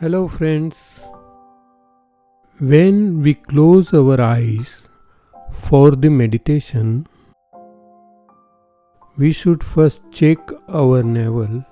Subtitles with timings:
[0.00, 1.00] Hello, friends.
[2.60, 4.88] When we close our eyes
[5.52, 7.08] for the meditation,
[9.16, 10.38] we should first check
[10.68, 11.64] our navel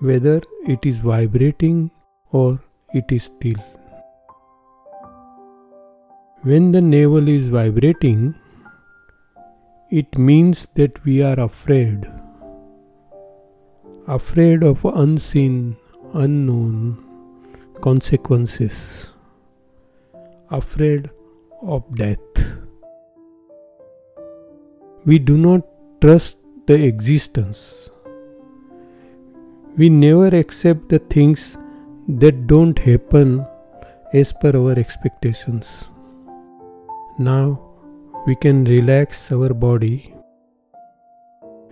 [0.00, 1.90] whether it is vibrating
[2.30, 2.58] or
[2.94, 3.60] it is still.
[6.40, 8.34] When the navel is vibrating,
[9.90, 12.10] it means that we are afraid,
[14.08, 15.76] afraid of unseen
[16.14, 16.98] unknown
[17.80, 19.08] consequences,
[20.50, 21.10] afraid
[21.62, 22.18] of death.
[25.04, 25.62] We do not
[26.00, 27.90] trust the existence.
[29.76, 31.56] We never accept the things
[32.08, 33.46] that don't happen
[34.12, 35.88] as per our expectations.
[37.18, 37.60] Now
[38.26, 40.14] we can relax our body,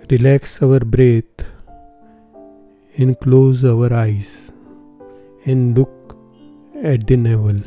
[0.08, 1.46] relax our breath
[3.02, 4.52] and close our eyes
[5.44, 6.16] and look
[6.82, 7.60] at the navel.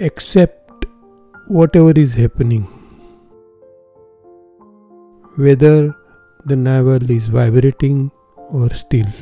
[0.00, 0.86] Accept
[1.46, 2.64] whatever is happening,
[5.36, 5.94] whether
[6.44, 8.10] the navel is vibrating
[8.48, 9.12] or still.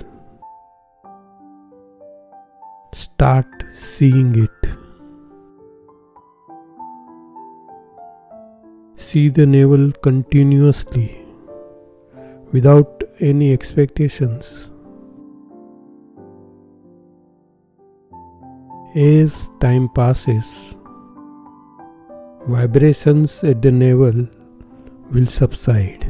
[2.94, 4.63] Start seeing it.
[8.96, 11.20] See the navel continuously
[12.52, 14.70] without any expectations.
[18.94, 20.74] As time passes,
[22.46, 24.28] vibrations at the navel
[25.10, 26.06] will subside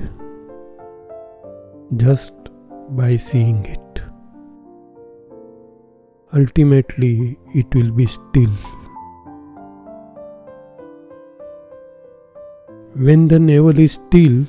[1.96, 2.34] just
[2.90, 4.02] by seeing it.
[6.34, 8.83] Ultimately, it will be still.
[12.96, 14.46] When the navel is still,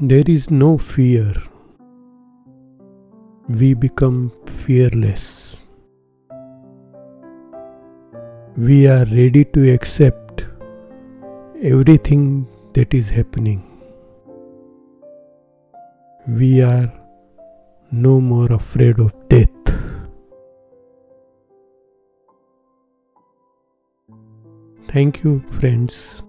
[0.00, 1.34] there is no fear.
[3.50, 5.58] We become fearless.
[8.56, 10.46] We are ready to accept
[11.62, 13.62] everything that is happening.
[16.26, 16.90] We are
[17.92, 19.50] no more afraid of death.
[24.88, 26.22] Thank you, friends.